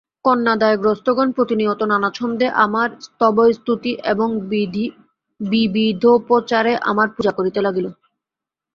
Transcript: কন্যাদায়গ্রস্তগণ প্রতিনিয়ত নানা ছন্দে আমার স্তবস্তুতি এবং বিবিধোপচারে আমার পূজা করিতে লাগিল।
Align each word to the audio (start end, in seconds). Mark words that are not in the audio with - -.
কন্যাদায়গ্রস্তগণ 0.25 1.27
প্রতিনিয়ত 1.31 1.81
নানা 1.91 2.09
ছন্দে 2.13 2.47
আমার 2.65 2.89
স্তবস্তুতি 3.05 3.91
এবং 4.11 4.29
বিবিধোপচারে 5.39 6.73
আমার 6.89 7.07
পূজা 7.15 7.31
করিতে 7.37 7.59
লাগিল। 7.61 7.87